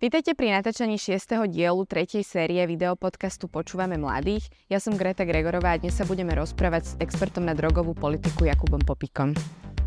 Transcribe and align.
Vítajte 0.00 0.32
pri 0.32 0.48
natáčaní 0.56 0.96
6. 0.96 1.52
dielu 1.52 1.76
3. 1.84 2.24
série 2.24 2.64
videopodcastu 2.64 3.52
Počúvame 3.52 4.00
mladých. 4.00 4.48
Ja 4.72 4.80
som 4.80 4.96
Greta 4.96 5.28
Gregorová 5.28 5.76
a 5.76 5.80
dnes 5.84 5.92
sa 5.92 6.08
budeme 6.08 6.32
rozprávať 6.32 6.82
s 6.88 6.92
expertom 7.04 7.44
na 7.44 7.52
drogovú 7.52 7.92
politiku 7.92 8.48
Jakubom 8.48 8.80
Popikom. 8.80 9.36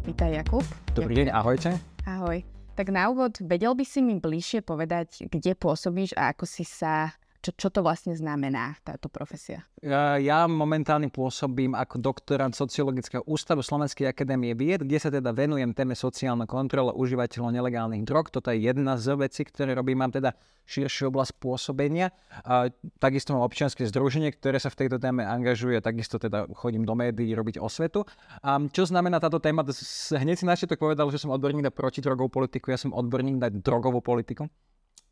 Vítaj 0.05 0.37
Jakub. 0.37 0.61
Dobrý 0.93 1.17
deň, 1.17 1.33
ahojte. 1.33 1.81
Ahoj. 2.05 2.45
Tak 2.77 2.93
na 2.93 3.09
úvod, 3.09 3.41
vedel 3.41 3.73
by 3.73 3.81
si 3.81 4.05
mi 4.05 4.21
bližšie 4.21 4.61
povedať, 4.61 5.25
kde 5.33 5.57
pôsobíš 5.57 6.13
a 6.13 6.29
ako 6.29 6.45
si 6.45 6.61
sa 6.61 7.17
čo, 7.43 7.51
čo 7.51 7.67
to 7.67 7.83
vlastne 7.83 8.15
znamená, 8.15 8.79
táto 8.87 9.11
profesia? 9.11 9.67
Ja, 9.83 10.47
momentálne 10.47 11.11
pôsobím 11.11 11.75
ako 11.75 11.99
doktorant 11.99 12.55
Sociologického 12.55 13.19
ústavu 13.27 13.59
Slovenskej 13.59 14.07
akadémie 14.07 14.55
vied, 14.55 14.87
kde 14.87 14.95
sa 14.95 15.11
teda 15.11 15.35
venujem 15.35 15.75
téme 15.75 15.91
sociálna 15.91 16.47
kontrola 16.47 16.95
užívateľov 16.95 17.51
nelegálnych 17.51 18.07
drog. 18.07 18.31
Toto 18.31 18.47
je 18.47 18.63
jedna 18.63 18.95
z 18.95 19.19
vecí, 19.19 19.43
ktoré 19.43 19.75
robím. 19.75 19.99
Mám 19.99 20.15
teda 20.23 20.31
širšiu 20.63 21.11
oblasť 21.11 21.35
pôsobenia. 21.43 22.15
A 22.47 22.71
takisto 23.03 23.35
mám 23.35 23.43
občianske 23.43 23.83
združenie, 23.91 24.31
ktoré 24.31 24.63
sa 24.63 24.71
v 24.71 24.87
tejto 24.87 25.03
téme 25.03 25.27
angažuje. 25.27 25.83
Takisto 25.83 26.15
teda 26.23 26.47
chodím 26.55 26.87
do 26.87 26.95
médií 26.95 27.35
robiť 27.35 27.59
osvetu. 27.59 28.07
A 28.39 28.55
čo 28.71 28.87
znamená 28.87 29.19
táto 29.19 29.43
téma? 29.43 29.67
Hneď 30.15 30.35
si 30.39 30.47
načiatok 30.47 30.79
povedal, 30.79 31.11
že 31.11 31.19
som 31.19 31.35
odborník 31.35 31.67
na 31.67 31.75
protidrogovú 31.75 32.31
politiku, 32.31 32.71
ja 32.71 32.79
som 32.79 32.95
odborník 32.95 33.35
na 33.35 33.51
drogovú 33.51 33.99
politiku 33.99 34.47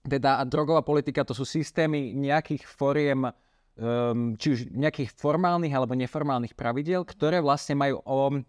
teda 0.01 0.41
drogová 0.49 0.81
politika 0.81 1.21
to 1.21 1.37
sú 1.37 1.45
systémy 1.45 2.13
nejakých 2.17 2.65
foriem, 2.65 3.29
um, 3.77 4.33
či 4.35 4.47
už 4.53 4.59
nejakých 4.73 5.13
formálnych 5.13 5.73
alebo 5.73 5.93
neformálnych 5.93 6.57
pravidel, 6.57 7.05
ktoré 7.05 7.37
vlastne 7.37 7.77
majú 7.77 8.01
o, 8.01 8.41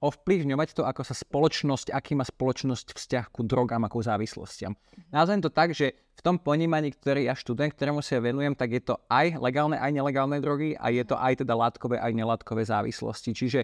ovplyvňovať 0.00 0.68
to, 0.72 0.82
ako 0.86 1.02
sa 1.04 1.12
spoločnosť, 1.12 1.92
aký 1.92 2.16
má 2.16 2.24
spoločnosť 2.24 2.96
vzťah 2.96 3.24
ku 3.34 3.44
drogám 3.44 3.84
a 3.84 3.92
ku 3.92 4.00
závislostiam. 4.00 4.72
Nazvem 5.12 5.44
to 5.44 5.52
tak, 5.52 5.76
že 5.76 5.92
v 6.16 6.20
tom 6.24 6.36
ponímaní, 6.40 6.94
ktorý 6.94 7.28
ja 7.28 7.34
študent, 7.36 7.76
ktorému 7.76 8.00
sa 8.00 8.22
venujem, 8.22 8.56
tak 8.56 8.72
je 8.76 8.82
to 8.84 8.96
aj 9.12 9.36
legálne, 9.40 9.76
aj 9.76 9.92
nelegálne 9.92 10.40
drogy 10.40 10.72
a 10.76 10.88
je 10.88 11.04
to 11.04 11.16
aj 11.18 11.44
teda 11.44 11.52
látkové, 11.52 12.00
aj 12.00 12.12
nelátkové 12.16 12.64
závislosti. 12.64 13.36
Čiže 13.36 13.60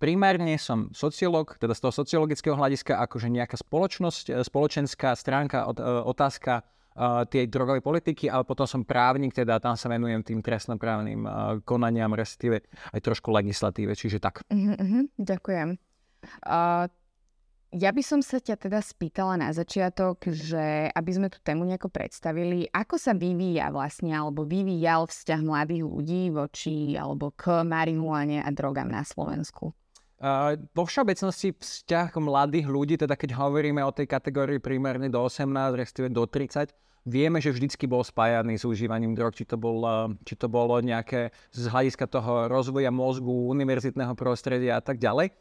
primárne 0.00 0.56
som 0.56 0.88
sociológ, 0.92 1.56
teda 1.60 1.76
z 1.76 1.80
toho 1.84 1.92
sociologického 1.92 2.56
hľadiska, 2.56 2.96
akože 3.04 3.28
nejaká 3.28 3.56
spoločnosť, 3.60 4.40
spoločenská 4.40 5.16
stránka, 5.16 5.68
otázka 6.04 6.64
uh, 6.96 7.22
tej 7.26 7.50
drogovej 7.50 7.82
politiky, 7.82 8.30
ale 8.30 8.46
potom 8.46 8.66
som 8.66 8.82
právnik, 8.86 9.34
teda 9.34 9.58
tam 9.58 9.74
sa 9.74 9.90
venujem 9.90 10.22
tým 10.22 10.40
trestnoprávnym 10.40 11.20
uh, 11.26 11.32
konaniam, 11.66 12.10
respektíve 12.14 12.64
aj 12.94 13.00
trošku 13.02 13.30
legislatíve, 13.34 13.94
čiže 13.94 14.18
tak. 14.22 14.42
Uh-huh, 14.48 15.06
ďakujem. 15.18 15.76
Uh, 16.46 16.88
ja 17.74 17.90
by 17.90 18.02
som 18.06 18.22
sa 18.22 18.38
ťa 18.38 18.70
teda 18.70 18.78
spýtala 18.78 19.34
na 19.34 19.50
začiatok, 19.50 20.30
že 20.30 20.86
aby 20.94 21.10
sme 21.10 21.26
tú 21.26 21.42
tému 21.42 21.66
nejako 21.66 21.90
predstavili, 21.90 22.70
ako 22.70 22.94
sa 22.94 23.18
vyvíja 23.18 23.74
vlastne, 23.74 24.14
alebo 24.14 24.46
vyvíjal 24.46 25.10
vzťah 25.10 25.40
mladých 25.42 25.82
ľudí 25.82 26.30
voči 26.30 26.94
alebo 26.94 27.34
k 27.34 27.66
marihuane 27.66 28.46
a 28.46 28.48
drogám 28.54 28.86
na 28.86 29.02
Slovensku? 29.02 29.74
Vo 30.72 30.84
všeobecnosti 30.88 31.52
vzťah 31.52 32.16
mladých 32.16 32.64
ľudí, 32.64 32.96
teda 32.96 33.12
keď 33.12 33.36
hovoríme 33.36 33.84
o 33.84 33.92
tej 33.92 34.08
kategórii 34.08 34.56
primárne 34.56 35.12
do 35.12 35.20
18, 35.20 35.76
respektíve 35.76 36.08
do 36.08 36.24
30, 36.24 36.72
vieme, 37.04 37.44
že 37.44 37.52
vždycky 37.52 37.84
bol 37.84 38.00
spájaný 38.00 38.56
s 38.56 38.64
užívaním 38.64 39.12
drog, 39.12 39.36
či 39.36 39.44
to, 39.44 39.60
bol, 39.60 39.84
či 40.24 40.40
to 40.40 40.48
bolo 40.48 40.80
nejaké 40.80 41.28
z 41.52 41.68
hľadiska 41.68 42.08
toho 42.08 42.48
rozvoja 42.48 42.88
mozgu, 42.88 43.52
univerzitného 43.52 44.16
prostredia 44.16 44.80
a 44.80 44.82
tak 44.82 44.96
ďalej. 44.96 45.36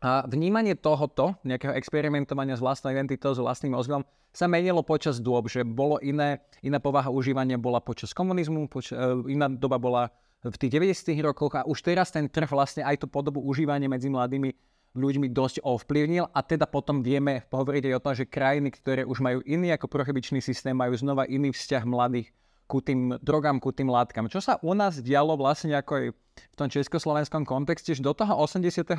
A 0.00 0.24
vnímanie 0.24 0.78
tohoto, 0.78 1.36
nejakého 1.44 1.76
experimentovania 1.76 2.56
s 2.56 2.64
vlastnou 2.64 2.94
identitou, 2.94 3.34
s 3.34 3.42
vlastným 3.42 3.76
mozgom, 3.76 4.00
sa 4.30 4.46
menilo 4.46 4.86
počas 4.86 5.18
dôb, 5.18 5.50
že 5.50 5.66
bolo 5.66 5.98
iné, 6.00 6.38
iná 6.62 6.78
povaha 6.78 7.10
užívania 7.10 7.58
bola 7.58 7.82
počas 7.82 8.14
komunizmu, 8.14 8.70
poč- 8.70 8.94
e, 8.94 9.26
iná 9.26 9.50
doba 9.50 9.76
bola 9.76 10.14
v 10.40 10.56
tých 10.56 10.72
90. 10.72 11.12
rokoch 11.20 11.52
a 11.60 11.68
už 11.68 11.84
teraz 11.84 12.08
ten 12.08 12.24
trh 12.24 12.48
vlastne 12.48 12.80
aj 12.80 13.04
tú 13.04 13.06
podobu 13.12 13.44
užívania 13.44 13.92
medzi 13.92 14.08
mladými 14.08 14.56
ľuďmi 14.96 15.30
dosť 15.30 15.62
ovplyvnil 15.62 16.32
a 16.32 16.40
teda 16.42 16.66
potom 16.66 17.04
vieme 17.04 17.46
hovoriť 17.52 17.82
aj 17.86 17.94
o 17.94 18.02
tom, 18.02 18.14
že 18.16 18.26
krajiny, 18.26 18.74
ktoré 18.74 19.02
už 19.06 19.22
majú 19.22 19.38
iný 19.46 19.70
ako 19.76 19.86
prohybičný 19.86 20.42
systém, 20.42 20.74
majú 20.74 20.96
znova 20.98 21.28
iný 21.30 21.54
vzťah 21.54 21.84
mladých 21.86 22.34
ku 22.70 22.78
tým 22.78 23.18
drogám, 23.18 23.58
ku 23.58 23.74
tým 23.74 23.90
látkam. 23.90 24.30
Čo 24.30 24.38
sa 24.38 24.54
u 24.62 24.70
nás 24.78 25.02
dialo 25.02 25.34
vlastne 25.34 25.74
ako 25.74 25.92
aj 25.98 26.06
v 26.14 26.54
tom 26.54 26.70
československom 26.70 27.42
kontexte, 27.42 27.98
že 27.98 28.02
do 28.02 28.14
toho 28.14 28.38
89. 28.46 28.94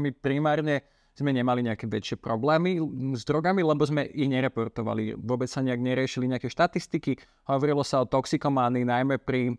my 0.00 0.10
primárne 0.16 0.80
sme 1.12 1.28
nemali 1.28 1.60
nejaké 1.60 1.84
väčšie 1.84 2.16
problémy 2.16 2.80
s 3.12 3.28
drogami, 3.28 3.60
lebo 3.60 3.84
sme 3.84 4.08
ich 4.08 4.32
nereportovali. 4.32 5.12
Vôbec 5.20 5.44
sa 5.44 5.60
nejak 5.60 5.76
neriešili 5.76 6.24
nejaké 6.24 6.48
štatistiky. 6.48 7.20
Hovorilo 7.52 7.84
sa 7.84 8.00
o 8.00 8.08
toxikománii 8.08 8.88
najmä 8.88 9.20
pri, 9.20 9.52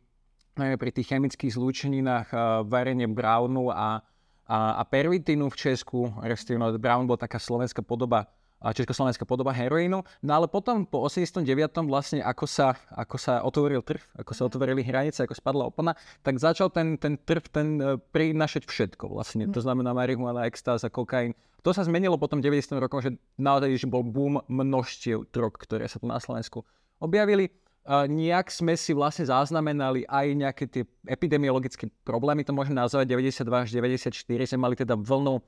najmä 0.57 0.75
pri 0.77 0.91
tých 0.93 1.09
chemických 1.13 1.55
zlúčeninách 1.55 2.27
uh, 2.33 2.39
varenie 2.67 3.09
brownu 3.09 3.73
a 3.73 4.01
a, 4.43 4.75
a 4.79 4.83
pervitinu 4.83 5.47
v 5.47 5.55
Česku, 5.55 6.11
respektíve 6.19 6.59
no, 6.59 6.67
Brown 6.75 7.07
bol 7.07 7.15
taká 7.15 7.39
slovenská 7.39 7.79
podoba 7.79 8.27
československá 8.63 9.27
podoba 9.27 9.51
heroínu. 9.51 10.07
No 10.23 10.31
ale 10.31 10.47
potom 10.47 10.87
po 10.87 11.03
89. 11.03 11.43
vlastne 11.83 12.23
ako 12.23 12.47
sa, 12.47 12.79
ako 12.95 13.19
sa 13.19 13.43
otvoril 13.43 13.83
trh, 13.83 13.99
ako 14.15 14.31
sa 14.31 14.47
mhm. 14.47 14.49
otvorili 14.55 14.81
hranice, 14.87 15.27
ako 15.27 15.35
spadla 15.35 15.67
opona, 15.67 15.91
tak 16.23 16.39
začal 16.39 16.71
ten, 16.71 16.95
ten 16.95 17.19
trh 17.19 17.43
ten, 17.51 17.67
uh, 17.83 17.99
prinašať 17.99 18.63
všetko 18.63 19.11
vlastne. 19.11 19.51
To 19.51 19.59
mhm. 19.59 19.65
znamená 19.67 19.91
marihuana, 19.91 20.47
extáza, 20.47 20.87
kokain. 20.87 21.35
To 21.67 21.75
sa 21.75 21.83
zmenilo 21.83 22.15
potom 22.15 22.39
90. 22.39 22.79
rokom, 22.79 23.03
že 23.03 23.19
naozaj 23.35 23.75
že 23.75 23.87
bol 23.87 24.03
boom 24.03 24.39
množstiev 24.47 25.27
drog, 25.31 25.59
ktoré 25.59 25.87
sa 25.91 25.99
tu 25.99 26.07
na 26.07 26.19
Slovensku 26.23 26.63
objavili 27.03 27.51
nejak 27.87 28.47
sme 28.47 28.79
si 28.79 28.95
vlastne 28.95 29.27
zaznamenali 29.27 30.07
aj 30.07 30.25
nejaké 30.31 30.63
tie 30.71 30.83
epidemiologické 31.03 31.91
problémy, 32.07 32.47
to 32.47 32.55
môžeme 32.55 32.79
nazvať 32.79 33.11
92 33.11 33.43
až 33.43 33.69
94, 33.75 34.15
sme 34.47 34.59
mali 34.63 34.75
teda 34.79 34.95
vlnu 34.95 35.43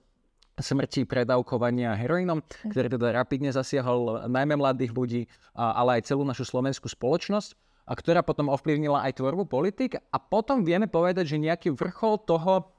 smrti 0.55 1.03
predávkovania 1.03 1.95
heroínom, 1.95 2.39
hm. 2.39 2.71
ktorý 2.71 2.87
teda 2.91 3.07
rapidne 3.11 3.51
zasiahol 3.51 4.27
najmä 4.27 4.55
mladých 4.55 4.91
ľudí, 4.95 5.21
ale 5.55 5.99
aj 5.99 6.11
celú 6.11 6.23
našu 6.23 6.47
slovenskú 6.47 6.87
spoločnosť 6.87 7.55
a 7.85 7.93
ktorá 7.93 8.25
potom 8.25 8.49
ovplyvnila 8.49 9.03
aj 9.05 9.19
tvorbu 9.19 9.45
politik 9.45 9.99
a 9.99 10.17
potom 10.17 10.63
vieme 10.65 10.89
povedať, 10.89 11.35
že 11.35 11.43
nejaký 11.43 11.75
vrchol 11.75 12.23
toho, 12.23 12.71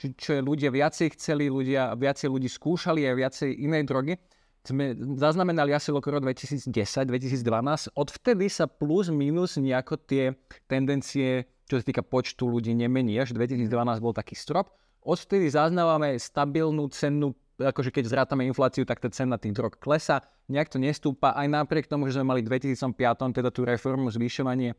čo 0.00 0.40
ľudia 0.40 0.72
viacej 0.72 1.16
chceli, 1.16 1.52
ľudia, 1.52 1.92
viacej 1.96 2.28
ľudí 2.28 2.48
skúšali 2.48 3.04
a 3.04 3.16
viacej 3.16 3.52
inej 3.52 3.84
drogy, 3.88 4.14
sme 4.60 4.92
zaznamenali 5.16 5.72
asi 5.72 5.88
okolo 5.88 6.20
2010-2012. 6.20 7.96
Odvtedy 7.96 8.46
sa 8.52 8.68
plus 8.68 9.08
minus 9.08 9.56
nejako 9.56 9.96
tie 10.04 10.36
tendencie, 10.68 11.48
čo 11.64 11.80
sa 11.80 11.84
týka 11.84 12.04
počtu 12.04 12.44
ľudí, 12.44 12.76
nemení. 12.76 13.16
Až 13.16 13.32
2012 13.32 13.70
bol 14.04 14.12
taký 14.12 14.36
strop. 14.36 14.76
Odvtedy 15.00 15.48
zaznávame 15.48 16.20
stabilnú 16.20 16.92
cenu, 16.92 17.32
akože 17.56 17.88
keď 17.88 18.04
zrátame 18.04 18.44
infláciu, 18.44 18.84
tak 18.84 19.00
tá 19.00 19.08
cena 19.08 19.40
tých 19.40 19.56
drog 19.56 19.80
klesa. 19.80 20.20
Nejak 20.52 20.68
to 20.68 20.76
nestúpa, 20.76 21.32
aj 21.32 21.46
napriek 21.48 21.88
tomu, 21.88 22.12
že 22.12 22.20
sme 22.20 22.36
mali 22.36 22.44
v 22.44 22.52
2005 22.52 22.92
teda 23.32 23.48
tú 23.48 23.64
reformu 23.64 24.12
zvyšovanie, 24.12 24.76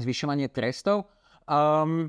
zvyšovanie 0.00 0.48
trestov. 0.48 1.12
Um, 1.44 2.08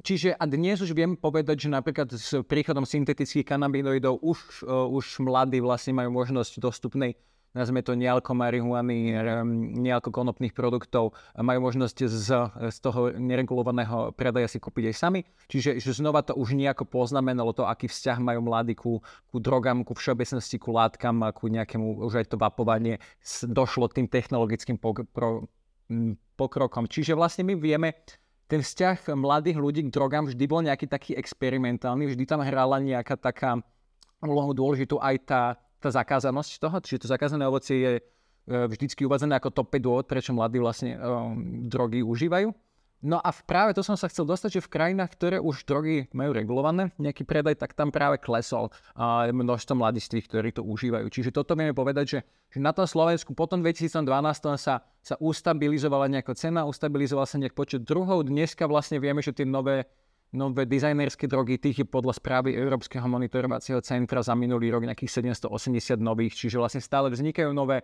Čiže 0.00 0.32
a 0.32 0.44
dnes 0.48 0.80
už 0.80 0.96
viem 0.96 1.12
povedať, 1.12 1.68
že 1.68 1.68
napríklad 1.68 2.08
s 2.16 2.40
príchodom 2.48 2.88
syntetických 2.88 3.44
kanabinoidov 3.44 4.20
už, 4.24 4.64
uh, 4.64 4.88
už 4.88 5.20
mladí 5.20 5.60
vlastne 5.60 5.92
majú 5.92 6.10
možnosť 6.12 6.56
dostupnej 6.56 7.16
nazvime 7.54 7.82
to 7.82 7.98
nealko 7.98 8.34
marihuany, 8.34 9.10
nealko 9.82 10.14
konopných 10.14 10.54
produktov, 10.54 11.18
majú 11.34 11.66
možnosť 11.70 11.96
z, 12.06 12.28
z 12.70 12.76
toho 12.78 13.10
neregulovaného 13.10 14.14
predaja 14.14 14.46
si 14.46 14.62
kúpiť 14.62 14.94
aj 14.94 14.96
sami. 14.96 15.20
Čiže 15.50 15.82
že 15.82 15.90
znova 15.90 16.22
to 16.22 16.38
už 16.38 16.54
nejako 16.54 16.86
poznamenalo 16.86 17.50
to, 17.50 17.66
aký 17.66 17.90
vzťah 17.90 18.18
majú 18.22 18.40
mladí 18.46 18.74
ku, 18.78 19.02
ku 19.02 19.36
drogám, 19.42 19.82
ku 19.82 19.98
všeobecnosti, 19.98 20.62
ku 20.62 20.70
látkam 20.70 21.22
ku 21.34 21.50
nejakému 21.50 22.06
už 22.06 22.22
aj 22.22 22.26
to 22.30 22.36
vapovanie 22.38 23.02
došlo 23.42 23.90
tým 23.90 24.06
technologickým 24.06 24.78
pokrokom. 26.38 26.84
Čiže 26.86 27.18
vlastne 27.18 27.42
my 27.50 27.58
vieme, 27.58 27.98
ten 28.50 28.66
vzťah 28.66 29.14
mladých 29.14 29.62
ľudí 29.62 29.86
k 29.86 29.94
drogám 29.94 30.26
vždy 30.26 30.44
bol 30.50 30.66
nejaký 30.66 30.90
taký 30.90 31.14
experimentálny, 31.14 32.10
vždy 32.10 32.26
tam 32.26 32.42
hrala 32.42 32.82
nejaká 32.82 33.14
taká 33.14 33.62
úlohu 34.18 34.50
dôležitú 34.50 34.98
aj 34.98 35.16
tá, 35.22 35.42
tá 35.78 35.88
zakázanosť 35.94 36.58
toho, 36.58 36.76
čiže 36.82 37.06
to 37.06 37.12
zakázané 37.14 37.46
ovocie 37.46 37.78
je 37.78 37.92
e, 37.96 38.02
vždycky 38.66 39.06
uvádzané 39.06 39.38
ako 39.38 39.54
top 39.54 39.70
5 39.70 39.86
dôvod, 39.86 40.04
prečo 40.10 40.34
mladí 40.34 40.58
vlastne 40.58 40.98
um, 40.98 41.64
drogy 41.70 42.02
užívajú. 42.02 42.50
No 43.00 43.16
a 43.16 43.32
práve 43.32 43.72
to 43.72 43.80
som 43.80 43.96
sa 43.96 44.12
chcel 44.12 44.28
dostať, 44.28 44.60
že 44.60 44.64
v 44.68 44.72
krajinách, 44.76 45.16
ktoré 45.16 45.36
už 45.40 45.64
drogy 45.64 46.12
majú 46.12 46.36
regulované, 46.36 46.92
nejaký 47.00 47.24
predaj, 47.24 47.56
tak 47.56 47.72
tam 47.72 47.88
práve 47.88 48.20
klesol 48.20 48.68
množstvo 49.32 49.72
mladistvých, 49.72 50.28
ktorí 50.28 50.48
to 50.52 50.60
užívajú. 50.60 51.08
Čiže 51.08 51.32
toto 51.32 51.56
vieme 51.56 51.72
povedať, 51.72 52.04
že, 52.04 52.18
že 52.52 52.58
na 52.60 52.76
tom 52.76 52.84
Slovensku 52.84 53.32
potom 53.32 53.64
2012 53.64 54.04
sa, 54.60 54.84
sa 54.84 55.14
ustabilizovala 55.16 56.12
nejaká 56.12 56.36
cena, 56.36 56.68
ustabilizoval 56.68 57.24
sa 57.24 57.40
nejak 57.40 57.56
počet 57.56 57.88
druhov. 57.88 58.28
Dneska 58.28 58.68
vlastne 58.68 59.00
vieme, 59.00 59.24
že 59.24 59.32
tie 59.32 59.48
nové, 59.48 59.88
nové 60.36 60.68
dizajnerské 60.68 61.24
drogy, 61.24 61.56
tých 61.56 61.80
je 61.80 61.86
podľa 61.88 62.20
správy 62.20 62.52
Európskeho 62.52 63.08
monitorovacieho 63.08 63.80
centra 63.80 64.20
za 64.20 64.36
minulý 64.36 64.76
rok 64.76 64.84
nejakých 64.84 65.24
780 65.24 65.96
nových, 66.04 66.36
čiže 66.36 66.60
vlastne 66.60 66.84
stále 66.84 67.08
vznikajú 67.08 67.48
nové 67.56 67.80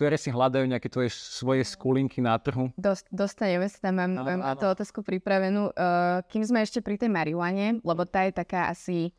ktoré 0.00 0.16
si 0.16 0.32
hľadajú 0.32 0.64
nejaké 0.64 0.88
tvoje 0.88 1.12
svoje 1.12 1.60
skulinky 1.60 2.24
na 2.24 2.32
trhu. 2.40 2.72
Dost, 2.80 3.04
dostaneme 3.12 3.68
sa 3.68 3.84
tam, 3.84 4.00
mám, 4.00 4.12
no, 4.16 4.24
mám 4.24 4.56
tú 4.56 4.64
otázku 4.64 5.04
pripravenú. 5.04 5.76
Uh, 5.76 6.24
kým 6.32 6.40
sme 6.40 6.64
ešte 6.64 6.80
pri 6.80 6.96
tej 6.96 7.12
marihuane, 7.12 7.84
lebo 7.84 8.08
tá 8.08 8.24
je 8.24 8.32
taká 8.32 8.72
asi, 8.72 9.12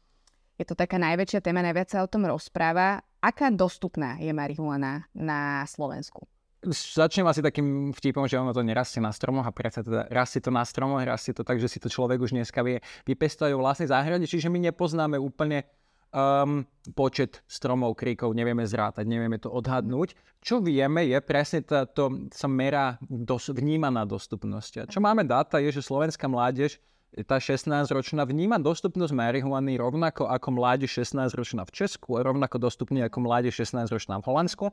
je 0.57 0.65
to 0.65 0.73
taká 0.73 0.97
najväčšia 0.97 1.45
téma, 1.45 1.61
najviac 1.61 1.93
sa 1.93 2.01
o 2.01 2.09
tom 2.09 2.25
rozpráva. 2.25 3.05
Aká 3.21 3.53
dostupná 3.53 4.17
je 4.17 4.33
marihuana 4.33 5.05
na 5.13 5.61
Slovensku? 5.69 6.25
Začnem 6.65 7.29
asi 7.29 7.45
takým 7.45 7.93
vtipom, 7.93 8.25
že 8.25 8.41
ono 8.41 8.49
to 8.49 8.65
nerastie 8.65 9.01
na 9.01 9.13
stromoch 9.13 9.45
a 9.45 9.53
predsa 9.53 9.85
teda 9.85 10.09
rastie 10.09 10.41
to 10.41 10.49
na 10.49 10.65
stromoch, 10.65 11.05
rastie 11.05 11.33
to 11.37 11.45
tak, 11.45 11.61
že 11.61 11.69
si 11.69 11.77
to 11.77 11.93
človek 11.93 12.17
už 12.17 12.33
dneska 12.33 12.65
vie 12.65 12.81
vypestovať 13.05 13.53
vlastnej 13.53 13.89
záhrade, 13.89 14.25
čiže 14.25 14.49
my 14.49 14.57
nepoznáme 14.69 15.21
úplne 15.21 15.65
um, 16.11 16.63
počet 16.93 17.43
stromov, 17.47 17.95
kríkov, 17.95 18.35
nevieme 18.35 18.67
zrátať, 18.67 19.07
nevieme 19.07 19.39
to 19.39 19.51
odhadnúť. 19.51 20.15
Čo 20.43 20.59
vieme 20.63 21.07
je 21.07 21.17
presne 21.23 21.63
to, 21.63 21.87
to 21.91 22.03
sa 22.31 22.47
merá 22.51 22.99
dos, 23.01 23.51
vnímaná 23.51 24.03
dostupnosť. 24.07 24.71
A 24.77 24.89
čo 24.89 24.99
máme 24.99 25.23
dáta 25.23 25.59
je, 25.59 25.71
že 25.71 25.81
slovenská 25.83 26.27
mládež 26.27 26.79
tá 27.27 27.43
16-ročná 27.43 28.23
vníma 28.23 28.55
dostupnosť 28.55 29.11
marihuany 29.11 29.75
rovnako 29.75 30.31
ako 30.31 30.47
mládež 30.55 31.03
16-ročná 31.03 31.67
v 31.67 31.71
Česku, 31.75 32.15
rovnako 32.15 32.55
dostupne 32.55 33.03
ako 33.03 33.27
mládež 33.27 33.51
16-ročná 33.59 34.23
v 34.23 34.27
Holandsku 34.31 34.71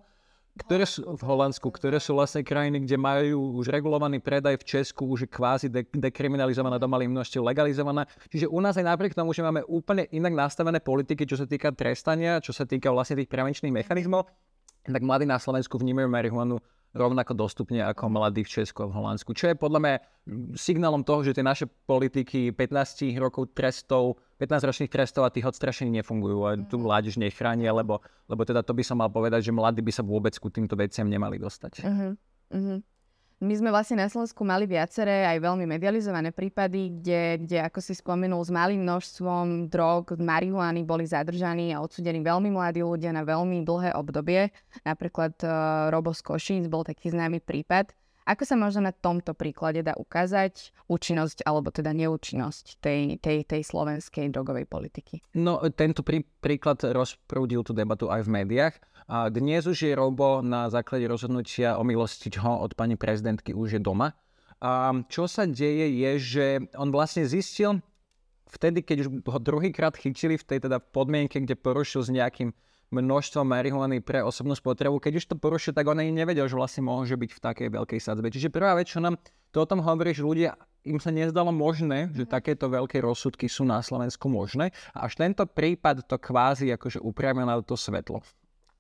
ktoré 0.56 0.84
sú 0.88 1.04
v 1.04 1.22
Holandsku, 1.22 1.68
ktoré 1.70 2.02
sú 2.02 2.18
vlastne 2.18 2.42
krajiny, 2.42 2.82
kde 2.82 2.96
majú 2.98 3.60
už 3.62 3.70
regulovaný 3.70 4.18
predaj 4.18 4.58
v 4.58 4.66
Česku, 4.66 5.06
už 5.06 5.26
je 5.26 5.30
kvázi 5.30 5.66
de- 5.70 5.86
dekriminalizovaná 5.86 6.80
do 6.80 6.90
malých 6.90 7.12
množstiev 7.14 7.42
legalizovaná. 7.44 8.08
Čiže 8.32 8.50
u 8.50 8.58
nás 8.58 8.74
aj 8.74 8.86
napriek 8.88 9.14
tomu, 9.14 9.30
že 9.30 9.46
máme 9.46 9.62
úplne 9.70 10.10
inak 10.10 10.34
nastavené 10.34 10.82
politiky, 10.82 11.28
čo 11.28 11.38
sa 11.38 11.46
týka 11.46 11.70
trestania, 11.70 12.42
čo 12.42 12.50
sa 12.50 12.66
týka 12.66 12.90
vlastne 12.90 13.22
tých 13.22 13.30
prevenčných 13.30 13.70
mechanizmov, 13.70 14.26
tak 14.82 15.02
mladí 15.04 15.28
na 15.28 15.38
Slovensku 15.38 15.76
vnímajú 15.76 16.08
marihuanu 16.08 16.56
rovnako 16.96 17.32
dostupne 17.36 17.84
ako 17.84 18.08
mladí 18.08 18.44
v 18.44 18.52
Česku 18.60 18.84
a 18.84 18.90
v 18.90 18.96
Holandsku. 18.96 19.36
Čo 19.36 19.52
je 19.52 19.56
podľa 19.56 19.80
mňa 19.80 19.94
signálom 20.56 21.04
toho, 21.04 21.24
že 21.24 21.36
tie 21.36 21.44
naše 21.44 21.66
politiky 21.68 22.52
15 22.52 23.12
rokov 23.20 23.52
trestov, 23.52 24.20
15 24.40 24.68
ročných 24.68 24.92
trestov 24.92 25.28
a 25.28 25.32
tých 25.32 25.48
odstrašení 25.48 25.92
nefungujú 26.00 26.38
a 26.48 26.50
tu 26.56 26.80
mládež 26.80 27.20
nechránia, 27.20 27.72
lebo, 27.72 28.00
lebo 28.28 28.42
teda 28.44 28.64
to 28.64 28.72
by 28.72 28.84
som 28.84 29.00
mal 29.00 29.12
povedať, 29.12 29.48
že 29.48 29.52
mladí 29.52 29.84
by 29.84 29.92
sa 29.92 30.04
vôbec 30.04 30.32
ku 30.36 30.48
týmto 30.48 30.76
veciam 30.76 31.08
nemali 31.08 31.36
dostať. 31.36 31.84
Uh-huh. 31.84 32.12
Uh-huh. 32.54 32.78
My 33.38 33.54
sme 33.54 33.70
vlastne 33.70 34.02
na 34.02 34.10
Slovensku 34.10 34.42
mali 34.42 34.66
viaceré 34.66 35.22
aj 35.22 35.38
veľmi 35.38 35.62
medializované 35.62 36.34
prípady, 36.34 36.90
kde, 36.98 37.46
kde 37.46 37.62
ako 37.70 37.78
si 37.78 37.94
spomenul, 37.94 38.42
s 38.42 38.50
malým 38.50 38.82
množstvom 38.82 39.70
drog, 39.70 40.18
marihuany 40.18 40.82
boli 40.82 41.06
zadržaní 41.06 41.70
a 41.70 41.78
odsudení 41.78 42.18
veľmi 42.18 42.50
mladí 42.50 42.82
ľudia 42.82 43.14
na 43.14 43.22
veľmi 43.22 43.62
dlhé 43.62 43.94
obdobie. 43.94 44.50
Napríklad 44.82 45.38
uh, 45.46 45.86
Robo 45.86 46.10
z 46.10 46.20
Košíc 46.26 46.64
bol 46.66 46.82
taký 46.82 47.14
známy 47.14 47.38
prípad. 47.38 47.94
Ako 48.28 48.44
sa 48.44 48.60
možno 48.60 48.84
na 48.84 48.92
tomto 48.92 49.32
príklade 49.32 49.80
dá 49.80 49.96
ukázať 49.96 50.76
účinnosť 50.84 51.48
alebo 51.48 51.72
teda 51.72 51.96
neúčinnosť 51.96 52.76
tej, 52.76 53.16
tej, 53.24 53.48
tej 53.48 53.64
slovenskej 53.64 54.28
drogovej 54.28 54.68
politiky? 54.68 55.24
No, 55.32 55.64
tento 55.72 56.04
prí, 56.04 56.20
príklad 56.44 56.84
rozprúdil 56.84 57.64
tú 57.64 57.72
debatu 57.72 58.12
aj 58.12 58.28
v 58.28 58.44
médiách. 58.44 58.74
A 59.08 59.32
dnes 59.32 59.64
už 59.64 59.88
je 59.88 59.96
Robo 59.96 60.44
na 60.44 60.68
základe 60.68 61.08
rozhodnutia 61.08 61.80
omilostiť 61.80 62.36
ho 62.44 62.60
od 62.60 62.76
pani 62.76 63.00
prezidentky 63.00 63.56
už 63.56 63.76
je 63.76 63.80
doma. 63.80 64.12
A 64.60 64.92
čo 65.08 65.24
sa 65.24 65.48
deje 65.48 65.88
je, 65.96 66.10
že 66.20 66.46
on 66.76 66.92
vlastne 66.92 67.24
zistil 67.24 67.80
vtedy, 68.52 68.84
keď 68.84 69.08
už 69.08 69.08
ho 69.24 69.38
druhýkrát 69.40 69.96
chytili 69.96 70.36
v 70.36 70.44
tej 70.44 70.68
teda 70.68 70.84
podmienke, 70.84 71.40
kde 71.40 71.56
porušil 71.56 72.04
s 72.04 72.10
nejakým 72.12 72.52
množstvo 72.88 73.44
marihuany 73.44 74.00
pre 74.00 74.24
osobnú 74.24 74.56
spotrebu. 74.56 74.96
Keď 74.96 75.12
už 75.20 75.24
to 75.28 75.36
porušil, 75.36 75.76
tak 75.76 75.84
on 75.88 76.00
ani 76.00 76.12
nevedel, 76.12 76.48
že 76.48 76.56
vlastne 76.56 76.84
môže 76.88 77.14
byť 77.14 77.30
v 77.36 77.40
takej 77.40 77.68
veľkej 77.68 78.00
sadzbe. 78.00 78.32
Čiže 78.32 78.48
prvá 78.48 78.72
vec, 78.76 78.88
čo 78.88 79.04
nám 79.04 79.20
to 79.52 79.64
o 79.64 79.68
tom 79.68 79.84
hovorí, 79.84 80.12
že 80.12 80.24
ľudia 80.24 80.56
im 80.88 80.96
sa 80.96 81.12
nezdalo 81.12 81.52
možné, 81.52 82.08
že 82.16 82.24
mhm. 82.24 82.32
takéto 82.32 82.66
veľké 82.72 83.04
rozsudky 83.04 83.50
sú 83.50 83.68
na 83.68 83.84
Slovensku 83.84 84.30
možné. 84.32 84.72
A 84.96 85.04
až 85.04 85.20
tento 85.20 85.44
prípad 85.44 86.08
to 86.08 86.16
kvázi 86.16 86.72
akože 86.72 87.02
upravil 87.04 87.44
na 87.44 87.60
to 87.60 87.76
svetlo. 87.76 88.24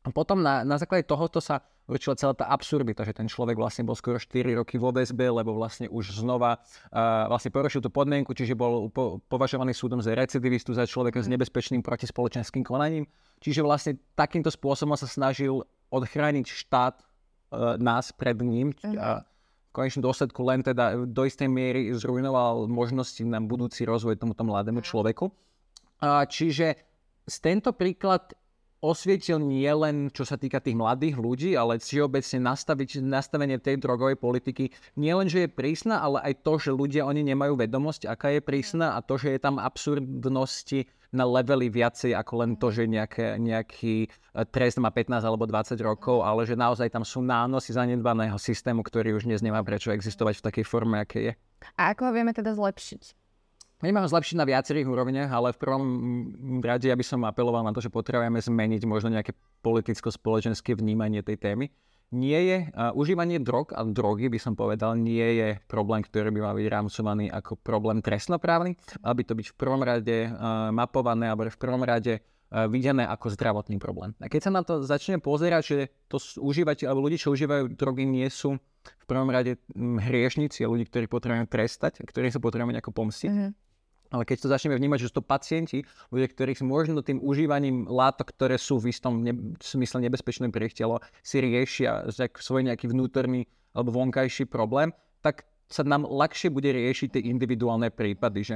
A 0.08 0.12
potom 0.16 0.40
na, 0.40 0.64
na 0.64 0.80
základe 0.80 1.04
tohoto 1.04 1.36
sa 1.36 1.60
určila 1.84 2.16
celá 2.16 2.32
tá 2.32 2.48
absurdita, 2.48 3.04
že 3.04 3.12
ten 3.12 3.28
človek 3.28 3.60
vlastne 3.60 3.84
bol 3.84 3.92
skoro 3.92 4.16
4 4.16 4.56
roky 4.56 4.80
vo 4.80 4.88
väzbe, 4.88 5.28
lebo 5.28 5.52
vlastne 5.52 5.84
už 5.92 6.16
znova 6.24 6.56
uh, 6.56 7.28
vlastne 7.28 7.52
porušil 7.52 7.84
tú 7.84 7.92
podmienku, 7.92 8.32
čiže 8.32 8.56
bol 8.56 8.88
po, 8.88 9.20
považovaný 9.28 9.76
súdom 9.76 10.00
za 10.00 10.16
recidivistu, 10.16 10.72
za 10.72 10.88
človeka 10.88 11.20
s 11.20 11.28
mhm. 11.28 11.36
nebezpečným 11.36 11.84
protispoločenským 11.84 12.64
konaním. 12.64 13.04
Čiže 13.44 13.60
vlastne 13.60 13.92
takýmto 14.16 14.48
spôsobom 14.48 14.96
sa 14.96 15.04
snažil 15.04 15.60
odchrániť 15.92 16.46
štát 16.48 17.04
uh, 17.04 17.76
nás 17.76 18.08
pred 18.16 18.40
ním. 18.40 18.72
Uh-huh. 18.80 18.96
A 18.96 19.08
v 19.68 19.70
konečnom 19.76 20.08
dôsledku 20.08 20.40
len 20.48 20.64
teda 20.64 21.04
do 21.04 21.22
istej 21.28 21.52
miery 21.52 21.92
zrujnoval 21.92 22.64
možnosti 22.64 23.20
na 23.28 23.36
budúci 23.44 23.84
rozvoj 23.84 24.16
tomuto 24.16 24.40
mladému 24.40 24.80
človeku. 24.80 25.28
Uh, 26.00 26.24
čiže 26.24 26.88
z 27.28 27.36
tento 27.44 27.76
príklad 27.76 28.32
osvietil 28.78 29.42
nie 29.42 29.70
len 29.70 30.10
čo 30.14 30.22
sa 30.22 30.38
týka 30.38 30.62
tých 30.62 30.78
mladých 30.78 31.18
ľudí, 31.18 31.50
ale 31.58 31.82
všeobecne 31.82 32.38
nastavenie 33.02 33.58
tej 33.58 33.82
drogovej 33.82 34.16
politiky 34.18 34.70
nie 34.94 35.12
len, 35.14 35.26
že 35.26 35.46
je 35.46 35.50
prísna, 35.50 35.98
ale 35.98 36.22
aj 36.22 36.34
to, 36.46 36.54
že 36.62 36.70
ľudia 36.70 37.02
oni 37.06 37.26
nemajú 37.26 37.58
vedomosť, 37.58 38.06
aká 38.06 38.38
je 38.38 38.40
prísna 38.42 38.94
a 38.94 39.02
to, 39.02 39.18
že 39.18 39.34
je 39.34 39.40
tam 39.42 39.58
absurdnosti 39.58 40.86
na 41.08 41.24
levely 41.24 41.72
viacej 41.72 42.12
ako 42.12 42.32
len 42.44 42.50
to, 42.60 42.68
že 42.68 42.84
nejaké, 42.84 43.40
nejaký 43.40 44.04
e, 44.04 44.08
trest 44.52 44.76
má 44.76 44.92
15 44.92 45.24
alebo 45.24 45.48
20 45.48 45.80
rokov, 45.80 46.20
ale 46.20 46.44
že 46.44 46.52
naozaj 46.52 46.92
tam 46.92 47.00
sú 47.00 47.24
nánosy 47.24 47.72
zanedbaného 47.72 48.36
systému, 48.36 48.84
ktorý 48.84 49.16
už 49.16 49.24
dnes 49.24 49.40
nemá 49.40 49.64
prečo 49.64 49.88
existovať 49.88 50.44
v 50.44 50.44
takej 50.52 50.64
forme, 50.68 51.00
aké 51.00 51.18
je. 51.24 51.32
A 51.80 51.96
ako 51.96 52.12
ho 52.12 52.12
vieme 52.12 52.36
teda 52.36 52.52
zlepšiť? 52.52 53.17
Nemáme 53.78 54.10
zlepšiť 54.10 54.42
na 54.42 54.42
viacerých 54.42 54.90
úrovniach, 54.90 55.30
ale 55.30 55.54
v 55.54 55.62
prvom 55.62 55.82
rade 56.66 56.90
ja 56.90 56.98
by 56.98 57.04
som 57.06 57.22
apeloval 57.22 57.62
na 57.62 57.70
to, 57.70 57.78
že 57.78 57.94
potrebujeme 57.94 58.42
zmeniť 58.42 58.82
možno 58.90 59.14
nejaké 59.14 59.38
politicko-spoločenské 59.62 60.74
vnímanie 60.74 61.22
tej 61.22 61.38
témy. 61.38 61.70
Nie 62.10 62.40
je, 62.42 62.58
uh, 62.74 62.90
užívanie 62.98 63.38
drog 63.38 63.70
a 63.76 63.86
drogy 63.86 64.26
by 64.26 64.38
som 64.42 64.58
povedal, 64.58 64.98
nie 64.98 65.22
je 65.22 65.62
problém, 65.70 66.02
ktorý 66.02 66.34
by 66.34 66.40
mal 66.42 66.54
byť 66.58 66.66
rámcovaný 66.66 67.30
ako 67.30 67.54
problém 67.62 68.02
trestnoprávny. 68.02 68.74
Mal 68.98 69.14
by 69.14 69.22
to 69.22 69.38
byť 69.38 69.46
v 69.52 69.56
prvom 69.60 69.82
rade 69.86 70.16
uh, 70.26 70.74
mapované 70.74 71.30
alebo 71.30 71.46
v 71.46 71.60
prvom 71.62 71.84
rade 71.86 72.18
uh, 72.18 72.66
videné 72.66 73.06
ako 73.06 73.30
zdravotný 73.30 73.78
problém. 73.78 74.10
A 74.18 74.26
keď 74.26 74.48
sa 74.48 74.50
na 74.50 74.66
to 74.66 74.82
začne 74.82 75.22
pozerať, 75.22 75.62
že 75.62 75.78
to 76.10 76.18
užívateľ 76.18 76.90
alebo 76.90 77.06
ľudí, 77.06 77.20
čo 77.20 77.30
užívajú 77.30 77.78
drogy, 77.78 78.08
nie 78.10 78.26
sú 78.26 78.58
v 78.88 79.04
prvom 79.06 79.30
rade 79.30 79.60
hriešnici 79.78 80.66
a 80.66 80.72
ľudí, 80.72 80.88
ktorí 80.90 81.06
potrebujeme 81.06 81.46
trestať, 81.46 82.02
ktorí 82.02 82.34
sa 82.34 82.42
potrebujeme 82.42 82.74
nejako 82.74 82.90
pomstiť, 82.90 83.30
mm-hmm 83.30 83.67
ale 84.08 84.24
keď 84.24 84.36
to 84.44 84.52
začneme 84.52 84.76
vnímať, 84.76 84.98
že 85.04 85.08
sú 85.12 85.20
to 85.20 85.24
pacienti, 85.24 85.84
ľudia, 86.08 86.28
ktorých 86.32 86.64
možno 86.64 87.04
tým 87.04 87.20
užívaním 87.20 87.84
látok, 87.88 88.32
ktoré 88.32 88.56
sú 88.56 88.80
v 88.80 88.92
istom 88.92 89.20
ne- 89.20 89.56
smysle 89.60 90.00
nebezpečné 90.08 90.48
pre 90.48 90.68
ich 90.68 90.76
telo, 90.76 91.00
si 91.20 91.44
riešia 91.44 92.08
svoj 92.36 92.68
nejaký 92.68 92.88
vnútorný 92.88 93.44
alebo 93.76 93.92
vonkajší 93.92 94.48
problém, 94.48 94.96
tak 95.20 95.44
sa 95.68 95.84
nám 95.84 96.08
ľahšie 96.08 96.48
bude 96.48 96.72
riešiť 96.72 97.20
tie 97.20 97.22
individuálne 97.28 97.92
prípady. 97.92 98.40
Že 98.40 98.54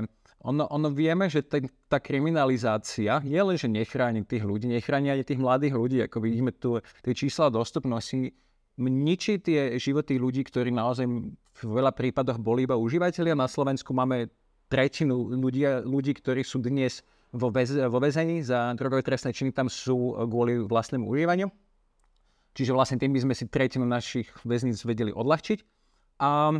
ono, 0.49 0.64
ono 0.73 0.88
vieme, 0.88 1.28
že 1.28 1.44
ten, 1.44 1.68
tá 1.87 2.00
kriminalizácia 2.00 3.21
nie 3.21 3.38
len, 3.38 3.61
že 3.61 3.68
nechráni 3.68 4.25
tých 4.25 4.42
ľudí, 4.42 4.73
nechráni 4.73 5.12
aj 5.12 5.28
tých 5.28 5.40
mladých 5.40 5.75
ľudí, 5.76 5.99
ako 6.09 6.18
vidíme 6.25 6.50
tu 6.56 6.80
tie 7.04 7.12
čísla 7.12 7.52
dostupnosti, 7.52 8.32
ničí 8.80 9.38
tie 9.44 9.76
životy 9.76 10.16
ľudí, 10.16 10.42
ktorí 10.49 10.73
naozaj 10.73 11.06
v 11.52 11.61
veľa 11.62 11.92
prípadoch 11.92 12.40
boli 12.40 12.64
iba 12.64 12.80
užívateľia. 12.80 13.37
Na 13.37 13.47
Slovensku 13.47 13.92
máme 13.92 14.32
tretinu 14.73 15.29
ľudia, 15.37 15.85
ľudí, 15.85 16.17
ktorí 16.17 16.41
sú 16.41 16.64
dnes 16.64 17.05
vo, 17.29 17.52
väz, 17.52 17.76
vo 17.76 18.00
väzení 18.00 18.41
za 18.41 18.73
drogové 18.73 19.05
trestné 19.05 19.37
činy, 19.37 19.52
tam 19.52 19.69
sú 19.69 20.17
kvôli 20.25 20.64
vlastnému 20.64 21.05
užívaniu. 21.05 21.52
Čiže 22.57 22.73
vlastne 22.73 22.97
tým 23.00 23.12
by 23.12 23.21
sme 23.29 23.35
si 23.37 23.45
tretinu 23.49 23.85
našich 23.85 24.29
väzníc 24.45 24.81
vedeli 24.85 25.12
odľahčiť. 25.12 25.64
A, 26.21 26.52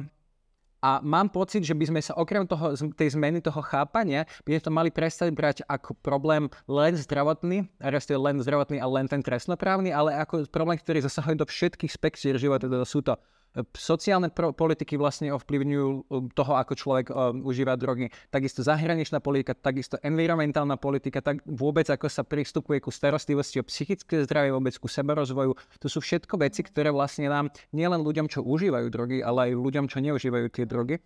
a 0.81 0.91
mám 1.05 1.29
pocit, 1.29 1.65
že 1.65 1.77
by 1.77 1.85
sme 1.89 2.01
sa 2.01 2.17
okrem 2.17 2.49
toho, 2.49 2.73
tej 2.97 3.17
zmeny 3.17 3.45
toho 3.45 3.61
chápania, 3.61 4.25
by 4.45 4.57
sme 4.57 4.65
to 4.65 4.73
mali 4.73 4.91
prestať 4.93 5.29
brať 5.33 5.57
ako 5.69 5.93
problém 6.01 6.49
len 6.65 6.97
zdravotný, 6.97 7.69
respektíve 7.81 8.25
len 8.25 8.41
zdravotný 8.41 8.81
a 8.81 8.89
len 8.89 9.05
ten 9.09 9.21
trestnoprávny, 9.21 9.93
ale 9.93 10.17
ako 10.17 10.49
problém, 10.49 10.81
ktorý 10.81 11.05
zasahuje 11.05 11.37
do 11.37 11.47
všetkých 11.49 11.93
spektier 11.93 12.41
života. 12.41 12.73
Teda 12.73 12.89
sú 12.89 13.05
to 13.05 13.21
sociálne 13.77 14.33
pro- 14.33 14.57
politiky 14.57 14.97
vlastne 14.97 15.29
ovplyvňujú 15.37 15.89
um, 15.89 16.29
toho, 16.33 16.53
ako 16.57 16.73
človek 16.73 17.07
um, 17.13 17.45
užíva 17.45 17.77
drogy. 17.77 18.09
Takisto 18.33 18.65
zahraničná 18.65 19.21
politika, 19.21 19.53
takisto 19.53 20.01
environmentálna 20.01 20.81
politika, 20.81 21.21
tak 21.21 21.45
vôbec 21.45 21.85
ako 21.93 22.09
sa 22.09 22.25
pristupuje 22.25 22.81
ku 22.81 22.89
starostlivosti 22.89 23.61
o 23.61 23.69
psychické 23.69 24.25
zdravie, 24.25 24.57
vôbec 24.57 24.73
ku 24.81 24.89
seberozvoju. 24.89 25.53
To 25.85 25.87
sú 25.87 26.01
všetko 26.01 26.41
veci, 26.41 26.65
ktoré 26.65 26.89
vlastne 26.89 27.29
nám 27.29 27.53
nielen 27.77 28.01
ľuďom, 28.01 28.33
čo 28.33 28.41
užívajú 28.41 28.89
drogy, 28.89 29.21
ale 29.21 29.53
aj 29.53 29.61
ľuďom, 29.61 29.85
čo 29.93 30.01
neužívajú 30.01 30.47
tie 30.49 30.65
drogy, 30.65 30.97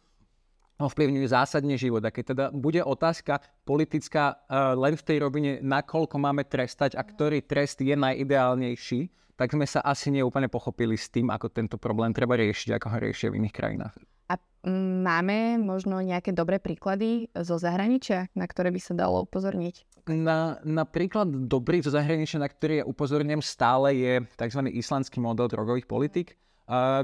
ovplyvňujú 0.76 1.26
zásadne 1.28 1.76
život. 1.80 2.04
A 2.04 2.12
keď 2.12 2.24
teda 2.36 2.44
bude 2.52 2.84
otázka 2.84 3.40
politická 3.64 4.36
uh, 4.36 4.76
len 4.76 4.94
v 4.96 5.06
tej 5.06 5.18
rovine, 5.24 5.52
nakoľko 5.64 6.16
máme 6.20 6.44
trestať 6.44 6.94
a 6.96 7.02
ktorý 7.02 7.44
trest 7.44 7.80
je 7.80 7.96
najideálnejší, 7.96 9.00
tak 9.36 9.52
sme 9.52 9.68
sa 9.68 9.84
asi 9.84 10.08
neúplne 10.08 10.48
pochopili 10.48 10.96
s 10.96 11.12
tým, 11.12 11.28
ako 11.28 11.52
tento 11.52 11.76
problém 11.76 12.12
treba 12.16 12.40
riešiť, 12.40 12.76
ako 12.76 12.86
ho 12.88 12.96
riešia 13.04 13.28
v 13.28 13.44
iných 13.44 13.56
krajinách. 13.56 13.94
A 14.32 14.40
mm, 14.64 14.94
máme 15.04 15.36
možno 15.60 16.00
nejaké 16.00 16.32
dobré 16.32 16.56
príklady 16.56 17.28
zo 17.36 17.60
zahraničia, 17.60 18.32
na 18.32 18.48
ktoré 18.48 18.72
by 18.72 18.80
sa 18.80 18.96
dalo 18.96 19.28
upozorniť? 19.28 20.08
Na, 20.08 20.56
na 20.62 20.86
príklad 20.86 21.28
dobrý 21.50 21.84
zo 21.84 21.92
zahraničia, 21.92 22.40
na 22.40 22.48
ktorý 22.48 22.82
ja 22.82 22.84
upozorňujem 22.88 23.42
stále, 23.44 23.92
je 23.92 24.14
tzv. 24.38 24.60
islandský 24.72 25.20
model 25.20 25.50
drogových 25.52 25.86
politik 25.90 26.28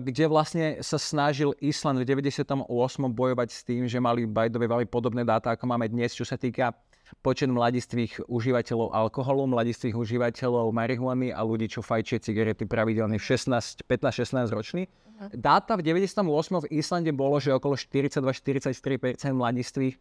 kde 0.02 0.24
vlastne 0.26 0.82
sa 0.82 0.98
snažil 0.98 1.54
Island 1.62 2.02
v 2.02 2.18
98. 2.18 2.66
bojovať 3.14 3.48
s 3.54 3.62
tým, 3.62 3.86
že 3.86 4.02
mali 4.02 4.26
bajdové 4.26 4.66
veľmi 4.66 4.88
podobné 4.90 5.22
dáta, 5.22 5.54
ako 5.54 5.70
máme 5.70 5.86
dnes, 5.86 6.10
čo 6.18 6.26
sa 6.26 6.34
týka 6.34 6.74
počet 7.20 7.46
mladistvých 7.52 8.26
užívateľov 8.26 8.90
alkoholu, 8.96 9.44
mladistvých 9.52 9.94
užívateľov 9.94 10.72
marihuany 10.72 11.28
a 11.30 11.44
ľudí, 11.44 11.68
čo 11.68 11.84
fajčia 11.84 12.18
cigarety 12.18 12.64
pravidelne 12.64 13.20
16, 13.20 13.84
15-16 13.84 14.48
roční. 14.56 14.82
Uh-huh. 14.88 15.28
Dáta 15.36 15.76
v 15.76 15.84
98. 15.84 16.24
v 16.24 16.66
Islande 16.72 17.12
bolo, 17.12 17.36
že 17.36 17.52
okolo 17.52 17.76
42-43% 17.76 18.72
mladistvých 19.36 19.94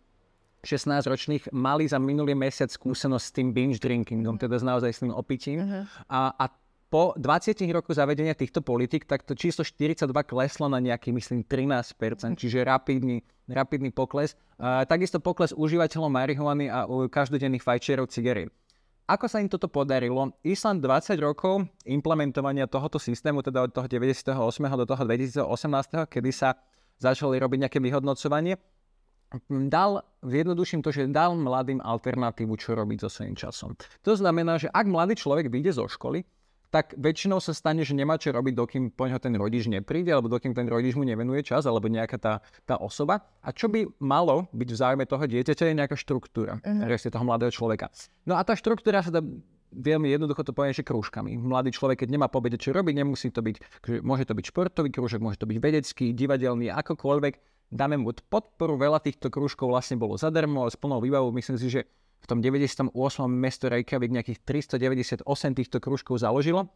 16 0.61 1.09
ročných 1.09 1.43
mali 1.57 1.89
za 1.89 1.97
minulý 1.97 2.37
mesiac 2.37 2.69
skúsenosť 2.69 3.25
s 3.25 3.33
tým 3.33 3.49
binge 3.49 3.81
drinkingom, 3.81 4.37
uh-huh. 4.37 4.45
teda 4.45 4.55
s 4.61 4.63
naozaj 4.63 4.91
s 4.93 4.99
tým 5.03 5.11
opitím. 5.11 5.59
Uh-huh. 5.65 5.83
A, 6.07 6.31
a 6.37 6.45
po 6.91 7.15
20 7.15 7.55
rokoch 7.71 7.95
zavedenia 7.95 8.35
týchto 8.35 8.59
politik, 8.59 9.07
tak 9.07 9.23
to 9.23 9.31
číslo 9.31 9.63
42 9.63 10.11
kleslo 10.27 10.67
na 10.67 10.83
nejaký, 10.83 11.15
myslím, 11.15 11.47
13%, 11.47 11.95
mhm. 11.95 12.35
čiže 12.35 12.67
rapidný, 12.67 13.23
rapidný 13.47 13.95
pokles. 13.95 14.35
Uh, 14.59 14.83
takisto 14.83 15.23
pokles 15.23 15.55
užívateľov 15.55 16.11
marihuany 16.11 16.67
a 16.67 16.83
u 16.83 17.07
každodenných 17.07 17.63
fajčerov 17.63 18.11
cigariet. 18.11 18.51
Ako 19.07 19.27
sa 19.27 19.43
im 19.43 19.51
toto 19.51 19.67
podarilo? 19.67 20.35
Island 20.43 20.83
20 20.83 21.19
rokov 21.19 21.67
implementovania 21.83 22.67
tohoto 22.67 22.95
systému, 22.95 23.43
teda 23.43 23.67
od 23.67 23.71
toho 23.71 23.87
98. 23.87 24.27
do 24.75 24.85
toho 24.87 25.03
2018, 25.03 26.07
kedy 26.07 26.31
sa 26.31 26.55
začali 26.95 27.35
robiť 27.41 27.67
nejaké 27.67 27.79
vyhodnocovanie, 27.83 28.55
dal, 29.67 30.03
zjednoduším 30.23 30.79
to, 30.83 30.95
že 30.95 31.11
dal 31.11 31.35
mladým 31.35 31.83
alternatívu, 31.83 32.55
čo 32.55 32.75
robiť 32.75 33.03
so 33.03 33.09
svojím 33.09 33.35
časom. 33.35 33.75
To 34.03 34.15
znamená, 34.15 34.59
že 34.59 34.71
ak 34.71 34.85
mladý 34.87 35.19
človek 35.19 35.51
vyjde 35.51 35.75
zo 35.75 35.87
školy, 35.91 36.23
tak 36.71 36.95
väčšinou 36.95 37.43
sa 37.43 37.51
stane, 37.51 37.83
že 37.83 37.91
nemá 37.91 38.15
čo 38.15 38.31
robiť, 38.31 38.55
dokým 38.55 38.83
po 38.95 39.05
ňo 39.05 39.19
ten 39.19 39.35
rodič 39.35 39.67
nepríde, 39.67 40.07
alebo 40.07 40.31
dokým 40.31 40.55
ten 40.55 40.65
rodič 40.71 40.95
mu 40.95 41.03
nevenuje 41.03 41.43
čas, 41.43 41.67
alebo 41.67 41.91
nejaká 41.91 42.15
tá, 42.15 42.33
tá 42.63 42.79
osoba. 42.79 43.27
A 43.43 43.51
čo 43.51 43.67
by 43.67 43.99
malo 43.99 44.47
byť 44.55 44.69
v 44.71 44.79
záujme 44.79 45.03
toho 45.03 45.27
dieťaťa, 45.27 45.67
je 45.67 45.75
nejaká 45.75 45.99
štruktúra, 45.99 46.63
uh-huh. 46.63 47.11
toho 47.11 47.27
mladého 47.27 47.51
človeka. 47.51 47.91
No 48.23 48.39
a 48.39 48.41
tá 48.47 48.55
štruktúra 48.55 49.03
sa 49.03 49.11
dá 49.11 49.19
veľmi 49.71 50.11
jednoducho 50.11 50.43
to 50.47 50.55
poviem, 50.55 50.75
že 50.75 50.83
krúžkami. 50.83 51.35
Mladý 51.39 51.75
človek, 51.75 52.07
keď 52.07 52.09
nemá 52.15 52.27
pobede 52.27 52.59
čo 52.59 52.75
robiť, 52.75 53.03
nemusí 53.03 53.31
to 53.31 53.43
byť, 53.43 53.83
môže 54.03 54.27
to 54.27 54.35
byť 54.35 54.45
športový 54.51 54.89
krúžok, 54.91 55.23
môže 55.23 55.39
to 55.39 55.47
byť 55.47 55.57
vedecký, 55.59 56.05
divadelný, 56.11 56.71
akokoľvek. 56.71 57.33
Dáme 57.71 57.95
mu 57.95 58.11
podporu, 58.11 58.75
veľa 58.75 58.99
týchto 58.99 59.31
krúžkov 59.31 59.71
vlastne 59.71 59.95
bolo 59.95 60.19
zadarmo, 60.19 60.67
s 60.67 60.75
plnou 60.75 60.99
výbavou. 60.99 61.31
Myslím 61.31 61.55
si, 61.55 61.71
že 61.71 61.87
v 62.21 62.25
tom 62.29 62.37
98. 62.39 62.93
mesto 63.27 63.65
Reykjavik 63.65 64.13
nejakých 64.13 64.39
398 64.45 65.25
týchto 65.57 65.77
kružkov 65.81 66.21
založilo. 66.21 66.69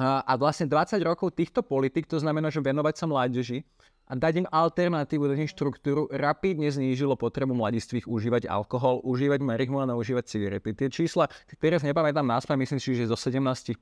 A 0.00 0.32
vlastne 0.40 0.64
20 0.64 0.96
rokov 1.04 1.36
týchto 1.36 1.60
politik, 1.60 2.08
to 2.08 2.16
znamená, 2.16 2.48
že 2.48 2.64
venovať 2.64 2.94
sa 2.96 3.04
mládeži 3.04 3.68
a 4.10 4.18
dať 4.18 4.42
im 4.42 4.46
alternatívu, 4.50 5.22
dať 5.30 5.38
im 5.46 5.50
štruktúru, 5.50 6.10
rapidne 6.10 6.66
znížilo 6.66 7.14
potrebu 7.14 7.54
mladistvých 7.54 8.10
užívať 8.10 8.50
alkohol, 8.50 8.98
užívať 9.06 9.38
marihuana, 9.38 9.94
užívať 9.94 10.26
cigarety. 10.26 10.74
Tie 10.74 10.90
čísla, 10.90 11.30
ktoré 11.54 11.78
nepamätám 11.78 12.26
náspäť, 12.26 12.58
myslím 12.58 12.82
si, 12.82 12.98
že 12.98 13.06
zo 13.06 13.14
17% 13.14 13.78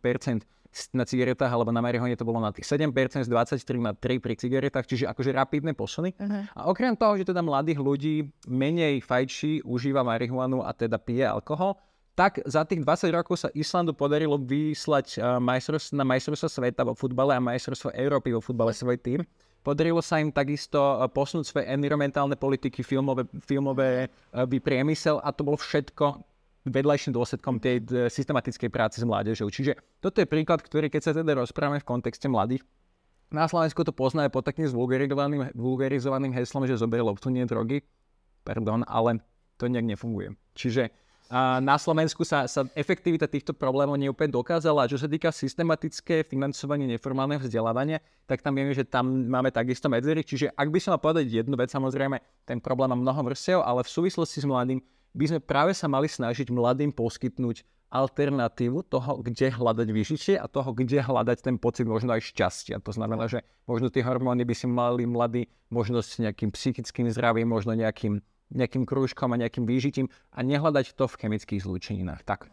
na 0.93 1.09
cigaretách 1.09 1.49
alebo 1.49 1.73
na 1.73 1.81
marihuane 1.81 2.13
to 2.13 2.29
bolo 2.29 2.45
na 2.45 2.53
tých 2.53 2.69
7%, 2.69 3.25
z 3.25 3.29
23 3.33 3.57
na 3.81 3.97
3 3.97 4.21
pri 4.21 4.37
cigaretách, 4.37 4.85
čiže 4.85 5.09
akože 5.09 5.33
rapidné 5.33 5.73
posuny. 5.73 6.13
Uh-huh. 6.13 6.45
A 6.53 6.69
okrem 6.69 6.93
toho, 6.93 7.17
že 7.17 7.25
teda 7.25 7.41
mladých 7.41 7.81
ľudí 7.81 8.29
menej 8.45 9.01
fajčí, 9.01 9.65
užíva 9.65 10.05
marihuanu 10.05 10.61
a 10.61 10.77
teda 10.77 11.01
pije 11.01 11.25
alkohol, 11.25 11.81
tak 12.13 12.43
za 12.45 12.69
tých 12.69 12.85
20 12.85 13.17
rokov 13.17 13.41
sa 13.41 13.49
Islandu 13.57 13.97
podarilo 13.97 14.37
vyslať 14.37 15.23
uh, 15.23 15.39
na 15.97 16.05
majstrovstvo 16.05 16.51
sveta 16.51 16.85
vo 16.85 16.93
futbale 16.93 17.33
a 17.33 17.41
majstrovstvo 17.41 17.95
Európy 17.97 18.37
vo 18.37 18.45
futbale 18.45 18.77
svoj 18.77 19.01
tým. 19.01 19.25
Podarilo 19.69 20.01
sa 20.01 20.17
im 20.17 20.33
takisto 20.33 20.81
posunúť 21.13 21.45
svoje 21.45 21.69
environmentálne 21.69 22.41
politiky, 22.41 22.81
filmové, 22.81 23.29
filmové 23.45 24.09
uh, 24.09 24.49
priemysel 24.49 25.21
a 25.21 25.29
to 25.29 25.45
bolo 25.45 25.61
všetko 25.61 26.25
vedľajším 26.65 27.13
dôsledkom 27.13 27.61
tej 27.61 27.85
systematickej 28.09 28.73
práce 28.73 28.97
s 29.01 29.05
mládežou. 29.05 29.53
Čiže 29.53 29.77
toto 30.01 30.25
je 30.25 30.29
príklad, 30.29 30.65
ktorý 30.65 30.89
keď 30.89 31.03
sa 31.05 31.13
teda 31.13 31.37
rozprávame 31.37 31.85
v 31.85 31.89
kontexte 31.89 32.33
mladých, 32.33 32.65
na 33.29 33.45
Slovensku 33.45 33.85
to 33.85 33.93
poznajú 33.93 34.33
pod 34.33 34.49
takým 34.49 34.65
zvulgarizovaným, 34.65 35.53
vulgarizovaným 35.53 36.33
heslom, 36.33 36.65
že 36.65 36.81
zoberie 36.81 37.05
loptu, 37.05 37.29
nie 37.29 37.45
drogy. 37.45 37.85
Pardon, 38.41 38.89
ale 38.89 39.21
to 39.61 39.69
nejak 39.69 39.85
nefunguje. 39.85 40.33
Čiže 40.57 40.89
na 41.61 41.77
Slovensku 41.77 42.25
sa, 42.25 42.49
sa 42.49 42.65
efektivita 42.73 43.29
týchto 43.29 43.53
problémov 43.53 44.01
neúplne 44.01 44.33
dokázala. 44.33 44.85
A 44.85 44.91
čo 44.91 44.97
sa 44.97 45.05
týka 45.05 45.29
systematické 45.29 46.25
financovanie 46.25 46.89
neformálneho 46.89 47.45
vzdelávania, 47.45 48.01
tak 48.25 48.41
tam 48.41 48.57
vieme, 48.57 48.73
že 48.73 48.89
tam 48.89 49.29
máme 49.29 49.53
takisto 49.53 49.93
medzery. 49.93 50.25
Čiže 50.25 50.57
ak 50.57 50.69
by 50.73 50.79
som 50.81 50.97
mal 50.97 51.05
povedať 51.05 51.29
jednu 51.29 51.53
vec, 51.61 51.69
samozrejme, 51.69 52.17
ten 52.49 52.65
problém 52.65 52.89
má 52.89 52.97
mnoho 52.97 53.21
vrstiev, 53.29 53.61
ale 53.61 53.85
v 53.85 53.93
súvislosti 53.93 54.41
s 54.41 54.49
mladým 54.49 54.81
by 55.13 55.25
sme 55.29 55.41
práve 55.45 55.77
sa 55.77 55.85
mali 55.85 56.09
snažiť 56.09 56.49
mladým 56.49 56.97
poskytnúť 56.97 57.65
alternatívu 57.89 58.85
toho, 58.85 59.25
kde 59.25 59.49
hľadať 59.49 59.89
vyžitie 59.89 60.35
a 60.37 60.45
toho, 60.45 60.77
kde 60.77 61.01
hľadať 61.01 61.41
ten 61.41 61.57
pocit 61.57 61.89
možno 61.89 62.13
aj 62.13 62.21
šťastia. 62.21 62.85
To 62.85 62.93
znamená, 62.93 63.25
že 63.33 63.41
možno 63.65 63.89
tie 63.89 64.05
hormóny 64.05 64.45
by 64.45 64.55
si 64.57 64.69
mali 64.69 65.09
mladí 65.09 65.49
možno 65.73 66.05
s 66.05 66.21
nejakým 66.21 66.53
psychickým 66.53 67.09
zdravím, 67.09 67.49
možno 67.49 67.73
nejakým, 67.73 68.21
nejakým 68.53 68.89
krúžkom 68.89 69.33
a 69.35 69.41
nejakým 69.41 69.69
výžitím 69.69 70.07
a 70.33 70.41
nehľadať 70.41 70.97
to 70.97 71.05
v 71.05 71.19
chemických 71.27 71.65
zlúčeninách. 71.65 72.25
Tak. 72.25 72.49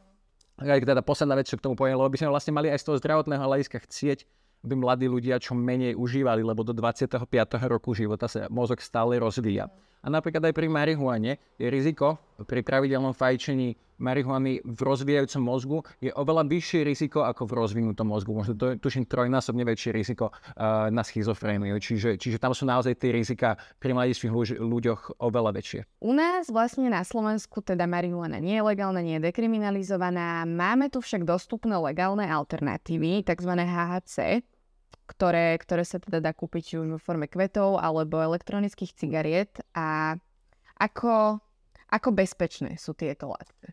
Aj 0.55 0.79
teda 0.79 1.03
posledná 1.03 1.35
vec, 1.35 1.51
čo 1.51 1.59
k 1.59 1.65
tomu 1.67 1.75
poviem, 1.75 1.99
lebo 1.99 2.07
by 2.07 2.19
sme 2.19 2.31
vlastne 2.31 2.55
mali 2.55 2.71
aj 2.71 2.79
z 2.79 2.85
toho 2.87 2.97
zdravotného 2.99 3.43
hľadiska 3.43 3.83
chcieť, 3.83 4.19
aby 4.65 4.73
mladí 4.79 5.05
ľudia 5.11 5.35
čo 5.37 5.53
menej 5.53 5.99
užívali, 5.99 6.41
lebo 6.41 6.63
do 6.63 6.71
25. 6.71 7.27
roku 7.67 7.91
života 7.91 8.25
sa 8.25 8.47
mozog 8.47 8.79
stále 8.79 9.19
rozvíja. 9.19 9.67
A 10.05 10.07
napríklad 10.13 10.45
aj 10.45 10.53
pri 10.53 10.69
marihuane 10.69 11.41
je 11.57 11.65
riziko 11.65 12.21
pri 12.45 12.61
pravidelnom 12.61 13.17
fajčení 13.17 13.73
marihuany 13.97 14.59
v 14.63 14.79
rozvíjajúcom 14.83 15.43
mozgu 15.43 15.77
je 16.03 16.11
oveľa 16.11 16.43
vyššie 16.51 16.81
riziko 16.83 17.23
ako 17.23 17.47
v 17.47 17.53
rozvinutom 17.55 18.07
mozgu. 18.07 18.35
Možno 18.35 18.53
to 18.55 18.75
tuším 18.75 19.07
trojnásobne 19.07 19.63
väčšie 19.63 19.91
riziko 19.95 20.31
uh, 20.31 20.91
na 20.91 21.01
schizofréniu. 21.03 21.79
Čiže, 21.79 22.19
čiže 22.19 22.37
tam 22.37 22.51
sú 22.51 22.67
naozaj 22.67 22.99
tie 22.99 23.15
rizika 23.15 23.55
pri 23.79 23.95
mladistvých 23.95 24.59
ľuďoch 24.59 25.23
oveľa 25.23 25.51
väčšie. 25.55 25.81
U 26.03 26.11
nás 26.11 26.51
vlastne 26.51 26.91
na 26.91 27.07
Slovensku 27.07 27.63
teda 27.63 27.87
marihuana 27.87 28.43
nie 28.43 28.59
je 28.59 28.63
legálna, 28.67 28.99
nie 28.99 29.17
je 29.17 29.31
dekriminalizovaná. 29.31 30.43
Máme 30.43 30.91
tu 30.91 30.99
však 30.99 31.23
dostupné 31.23 31.79
legálne 31.79 32.27
alternatívy, 32.27 33.23
tzv. 33.23 33.51
HHC, 33.55 34.43
ktoré, 35.05 35.57
ktoré 35.61 35.85
sa 35.85 36.01
teda 36.01 36.19
dá 36.19 36.33
kúpiť 36.33 36.81
už 36.81 36.97
vo 36.97 36.99
forme 36.99 37.29
kvetov 37.29 37.77
alebo 37.77 38.19
elektronických 38.19 38.97
cigariet 38.97 39.61
a 39.77 40.17
ako, 40.75 41.39
ako 41.93 42.09
bezpečné 42.11 42.75
sú 42.75 42.97
tieto 42.97 43.31
látky? 43.31 43.71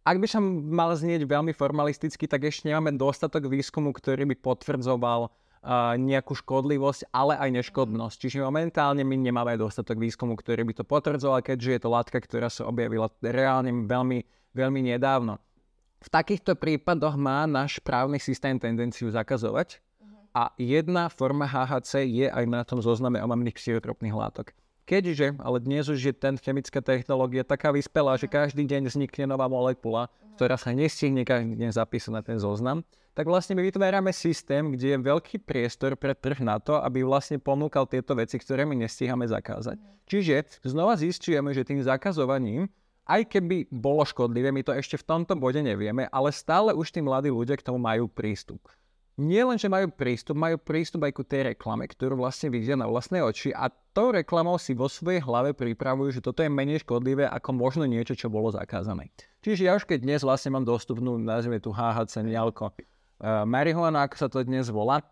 Ak 0.00 0.16
by 0.16 0.26
som 0.26 0.42
mal 0.72 0.96
znieť 0.96 1.28
veľmi 1.28 1.52
formalisticky, 1.52 2.24
tak 2.24 2.48
ešte 2.48 2.72
nemáme 2.72 2.96
dostatok 2.96 3.52
výskumu, 3.52 3.92
ktorý 3.92 4.24
by 4.32 4.36
potvrdzoval 4.40 5.28
uh, 5.28 5.92
nejakú 6.00 6.32
škodlivosť, 6.40 7.12
ale 7.12 7.36
aj 7.36 7.60
neškodnosť. 7.60 8.16
Čiže 8.16 8.40
momentálne 8.40 9.04
my 9.04 9.16
nemáme 9.20 9.60
dostatok 9.60 10.00
výskumu, 10.00 10.40
ktorý 10.40 10.64
by 10.72 10.74
to 10.80 10.84
potvrdzoval, 10.88 11.44
keďže 11.44 11.70
je 11.76 11.80
to 11.84 11.92
látka, 11.92 12.16
ktorá 12.16 12.48
sa 12.48 12.64
objavila 12.64 13.12
reálne 13.20 13.84
veľmi, 13.84 14.24
veľmi 14.56 14.80
nedávno. 14.96 15.36
V 16.00 16.08
takýchto 16.08 16.56
prípadoch 16.56 17.20
má 17.20 17.44
náš 17.44 17.76
právny 17.84 18.16
systém 18.16 18.56
tendenciu 18.56 19.12
zakazovať 19.12 19.84
a 20.30 20.54
jedna 20.58 21.10
forma 21.10 21.46
HHC 21.46 22.06
je 22.06 22.26
aj 22.30 22.44
na 22.46 22.62
tom 22.62 22.78
zozname 22.78 23.18
omamných 23.18 23.58
psychotropných 23.58 24.14
látok. 24.14 24.54
Keďže, 24.90 25.38
ale 25.38 25.62
dnes 25.62 25.86
už 25.86 26.02
je 26.02 26.14
ten 26.14 26.34
chemická 26.34 26.82
technológia 26.82 27.46
taká 27.46 27.70
vyspelá, 27.70 28.18
že 28.18 28.26
každý 28.26 28.66
deň 28.66 28.90
vznikne 28.90 29.30
nová 29.30 29.46
molekula, 29.46 30.10
ktorá 30.34 30.58
sa 30.58 30.74
nestihne 30.74 31.22
každý 31.22 31.54
deň 31.54 31.70
zapísať 31.70 32.10
na 32.10 32.22
ten 32.26 32.42
zoznam, 32.42 32.82
tak 33.14 33.30
vlastne 33.30 33.54
my 33.54 33.62
vytvárame 33.66 34.10
systém, 34.10 34.70
kde 34.70 34.94
je 34.94 34.98
veľký 34.98 35.46
priestor 35.46 35.94
pre 35.94 36.14
trh 36.14 36.42
na 36.42 36.58
to, 36.58 36.78
aby 36.78 37.06
vlastne 37.06 37.38
ponúkal 37.38 37.86
tieto 37.86 38.18
veci, 38.18 38.38
ktoré 38.38 38.66
my 38.66 38.74
nestíhame 38.82 39.30
zakázať. 39.30 39.78
Čiže 40.10 40.66
znova 40.66 40.98
zistujeme, 40.98 41.54
že 41.54 41.62
tým 41.62 41.82
zakazovaním 41.86 42.66
aj 43.10 43.26
keby 43.26 43.70
bolo 43.70 44.06
škodlivé, 44.06 44.54
my 44.54 44.62
to 44.62 44.70
ešte 44.70 44.94
v 44.94 45.06
tomto 45.06 45.34
bode 45.34 45.58
nevieme, 45.58 46.06
ale 46.14 46.30
stále 46.30 46.70
už 46.70 46.94
tí 46.94 47.02
mladí 47.02 47.26
ľudia 47.26 47.58
k 47.58 47.66
tomu 47.66 47.82
majú 47.82 48.06
prístup. 48.06 48.62
Nie 49.20 49.44
len, 49.44 49.60
že 49.60 49.68
majú 49.68 49.92
prístup, 49.92 50.32
majú 50.40 50.56
prístup 50.56 51.04
aj 51.04 51.12
ku 51.12 51.20
tej 51.20 51.52
reklame, 51.52 51.84
ktorú 51.84 52.16
vlastne 52.16 52.48
vidia 52.48 52.72
na 52.72 52.88
vlastné 52.88 53.20
oči 53.20 53.52
a 53.52 53.68
tou 53.68 54.16
reklamou 54.16 54.56
si 54.56 54.72
vo 54.72 54.88
svojej 54.88 55.20
hlave 55.20 55.52
pripravujú, 55.52 56.16
že 56.16 56.24
toto 56.24 56.40
je 56.40 56.48
menej 56.48 56.80
škodlivé 56.80 57.28
ako 57.28 57.52
možno 57.52 57.84
niečo, 57.84 58.16
čo 58.16 58.32
bolo 58.32 58.48
zakázané. 58.48 59.12
Čiže 59.44 59.62
ja 59.68 59.76
už 59.76 59.84
keď 59.84 59.98
dnes 60.00 60.20
vlastne 60.24 60.56
mám 60.56 60.64
dostupnú, 60.64 61.20
nazvime 61.20 61.60
tu 61.60 61.68
HHC, 61.68 62.24
nialko, 62.24 62.72
uh, 62.72 63.44
marihuana, 63.44 64.08
ako 64.08 64.16
sa 64.16 64.28
to 64.32 64.40
dnes 64.40 64.72
volá, 64.72 65.04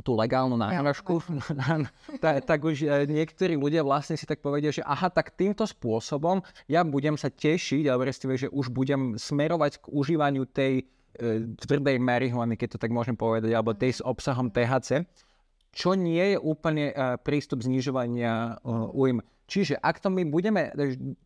tú 0.00 0.16
legálnu 0.16 0.56
náhražku, 0.56 1.20
tak, 2.24 2.48
tak 2.48 2.60
už 2.64 2.80
e, 2.80 3.04
niektorí 3.04 3.60
ľudia 3.60 3.84
vlastne 3.84 4.16
si 4.16 4.24
tak 4.24 4.40
povedia, 4.40 4.72
že 4.72 4.80
aha, 4.80 5.12
tak 5.12 5.36
týmto 5.36 5.68
spôsobom 5.68 6.40
ja 6.64 6.80
budem 6.80 7.20
sa 7.20 7.28
tešiť, 7.28 7.92
alebo 7.92 8.08
respektíve, 8.08 8.36
že 8.40 8.48
už 8.48 8.72
budem 8.72 9.20
smerovať 9.20 9.84
k 9.84 9.92
užívaniu 9.92 10.48
tej 10.48 10.88
tvrdej 11.58 11.96
marihuany, 12.00 12.56
keď 12.56 12.76
to 12.76 12.82
tak 12.82 12.90
môžem 12.92 13.16
povedať, 13.16 13.52
alebo 13.52 13.76
tej 13.76 14.00
s 14.00 14.00
obsahom 14.00 14.48
THC, 14.48 15.04
čo 15.72 15.96
nie 15.96 16.36
je 16.36 16.38
úplne 16.38 16.92
e, 16.92 16.94
prístup 17.24 17.64
znižovania 17.64 18.60
e, 18.60 18.68
újmy. 18.92 19.24
Čiže 19.52 19.76
ak 19.84 20.00
to 20.00 20.08
my 20.08 20.24
budeme 20.24 20.72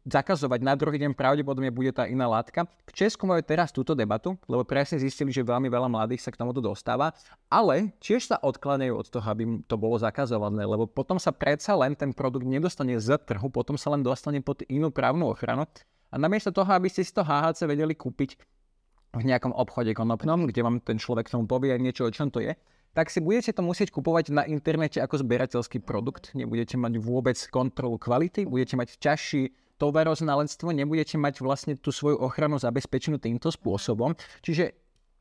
zakazovať, 0.03 0.59
na 0.59 0.75
druhý 0.75 0.99
deň 0.99 1.15
pravdepodobne 1.15 1.71
bude 1.71 1.95
tá 1.95 2.11
iná 2.11 2.27
látka. 2.27 2.67
V 2.83 2.91
Česku 2.91 3.23
majú 3.23 3.39
teraz 3.39 3.71
túto 3.71 3.95
debatu, 3.95 4.35
lebo 4.51 4.67
presne 4.67 4.99
zistili, 4.99 5.31
že 5.31 5.47
veľmi 5.47 5.71
veľa 5.71 5.87
mladých 5.87 6.27
sa 6.27 6.35
k 6.35 6.41
tomuto 6.43 6.59
dostáva, 6.59 7.15
ale 7.47 7.95
tiež 8.03 8.27
sa 8.27 8.43
odkladajú 8.43 8.99
od 8.99 9.07
toho, 9.07 9.27
aby 9.31 9.63
to 9.71 9.79
bolo 9.79 9.95
zakazované, 9.95 10.67
lebo 10.67 10.91
potom 10.91 11.23
sa 11.23 11.31
predsa 11.31 11.79
len 11.79 11.95
ten 11.95 12.11
produkt 12.11 12.43
nedostane 12.43 12.99
z 12.99 13.15
trhu, 13.15 13.47
potom 13.47 13.79
sa 13.79 13.95
len 13.95 14.03
dostane 14.03 14.43
pod 14.43 14.59
inú 14.67 14.91
právnu 14.91 15.31
ochranu. 15.31 15.63
A 16.11 16.19
namiesto 16.19 16.51
toho, 16.51 16.71
aby 16.75 16.91
ste 16.91 17.07
si 17.07 17.15
to 17.15 17.23
HHC 17.23 17.63
vedeli 17.69 17.95
kúpiť 17.95 18.56
v 19.17 19.25
nejakom 19.25 19.57
obchode 19.57 19.97
konopnom, 19.97 20.45
kde 20.45 20.61
vám 20.61 20.77
ten 20.85 21.01
človek 21.01 21.33
tomu 21.33 21.49
povie 21.49 21.73
niečo, 21.81 22.05
o 22.05 22.13
čom 22.13 22.29
to 22.29 22.45
je, 22.45 22.53
tak 22.97 23.13
si 23.13 23.21
budete 23.21 23.53
to 23.53 23.61
musieť 23.61 23.93
kupovať 23.93 24.33
na 24.33 24.43
internete 24.49 25.01
ako 25.01 25.21
zberateľský 25.21 25.85
produkt. 25.85 26.33
Nebudete 26.33 26.81
mať 26.81 26.97
vôbec 26.97 27.37
kontrolu 27.53 28.01
kvality, 28.01 28.49
budete 28.49 28.77
mať 28.81 28.97
ťažší 28.97 29.53
tovaroznalectvo, 29.77 30.73
nebudete 30.73 31.21
mať 31.21 31.45
vlastne 31.45 31.77
tú 31.77 31.93
svoju 31.93 32.17
ochranu 32.17 32.57
zabezpečenú 32.57 33.21
týmto 33.21 33.53
spôsobom. 33.53 34.17
Čiže 34.41 34.73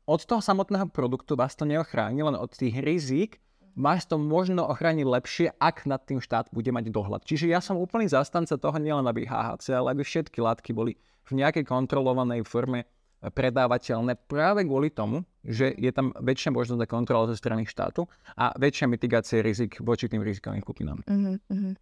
od 0.08 0.24
toho 0.24 0.40
samotného 0.40 0.88
produktu 0.88 1.36
vás 1.36 1.52
to 1.52 1.68
neochráni, 1.68 2.24
len 2.24 2.36
od 2.38 2.48
tých 2.48 2.80
rizík 2.80 3.36
vás 3.76 4.08
to 4.08 4.16
možno 4.16 4.64
ochrániť 4.64 5.04
lepšie, 5.04 5.46
ak 5.60 5.84
nad 5.84 6.00
tým 6.00 6.24
štát 6.24 6.48
bude 6.48 6.72
mať 6.72 6.88
dohľad. 6.88 7.28
Čiže 7.28 7.52
ja 7.52 7.60
som 7.60 7.76
úplný 7.76 8.08
zastanca 8.08 8.56
toho 8.56 8.80
nielen, 8.80 9.04
aby 9.04 9.28
HHC, 9.28 9.76
ale 9.76 9.92
aby 9.92 10.00
všetky 10.00 10.40
látky 10.40 10.72
boli 10.72 10.96
v 11.28 11.36
nejakej 11.36 11.68
kontrolovanej 11.68 12.48
forme 12.48 12.88
predávateľné 13.30 14.18
práve 14.26 14.62
kvôli 14.66 14.90
tomu, 14.90 15.22
že 15.46 15.74
je 15.78 15.90
tam 15.94 16.10
väčšia 16.18 16.50
možnosť 16.50 16.80
na 16.80 16.88
kontrola 16.88 17.30
zo 17.30 17.36
strany 17.38 17.66
štátu 17.66 18.06
a 18.34 18.50
väčšia 18.58 18.86
mitigácia 18.90 19.42
rizik 19.42 19.78
voči 19.82 20.10
tým 20.10 20.22
rizikovým 20.22 20.62
skupinám. 20.62 20.98
Uh-huh, 21.06 21.38
uh-huh. 21.38 21.74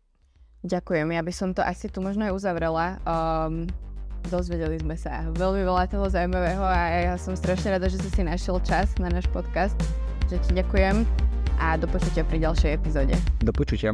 Ďakujem, 0.65 1.13
ja 1.13 1.23
by 1.25 1.33
som 1.33 1.53
to 1.53 1.61
asi 1.61 1.93
tu 1.93 2.01
možno 2.01 2.25
aj 2.25 2.33
uzavrela. 2.33 2.97
Um, 3.05 3.69
dozvedeli 4.33 4.81
sme 4.81 4.97
sa 4.97 5.29
veľmi 5.37 5.61
veľa 5.61 5.85
toho 5.93 6.09
zaujímavého 6.09 6.65
a 6.65 7.13
ja 7.13 7.15
som 7.21 7.37
strašne 7.37 7.77
rada, 7.77 7.93
že 7.93 8.01
si 8.01 8.09
si 8.09 8.23
našiel 8.25 8.57
čas 8.65 8.97
na 8.97 9.13
náš 9.13 9.29
podcast. 9.29 9.77
Že 10.33 10.41
ti 10.41 10.51
ďakujem 10.57 11.05
a 11.61 11.77
do 11.77 11.85
počutia 11.85 12.25
pri 12.25 12.41
ďalšej 12.41 12.71
epizóde. 12.81 13.15
Do 13.45 13.53
počutia. 13.53 13.93